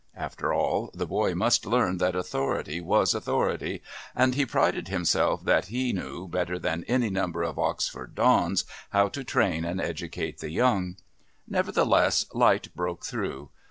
After 0.15 0.51
all, 0.51 0.89
the 0.95 1.05
boy 1.05 1.35
must 1.35 1.63
learn 1.63 1.99
that 1.99 2.15
authority 2.15 2.81
was 2.81 3.13
authority, 3.13 3.83
and 4.15 4.33
he 4.33 4.47
prided 4.47 4.87
himself 4.87 5.45
that 5.45 5.65
he 5.67 5.93
knew, 5.93 6.27
better 6.27 6.57
than 6.57 6.83
any 6.87 7.11
number 7.11 7.43
of 7.43 7.59
Oxford 7.59 8.15
Dons, 8.15 8.65
how 8.89 9.09
to 9.09 9.23
train 9.23 9.63
and 9.63 9.79
educate 9.79 10.39
the 10.39 10.49
young. 10.49 10.95
Nevertheless 11.47 12.25
light 12.33 12.69
broke 12.75 13.05
through. 13.05 13.51